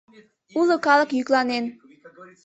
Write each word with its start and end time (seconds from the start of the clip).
Уло 0.59 0.75
калык 0.85 1.09
йӱкланен. 1.17 1.65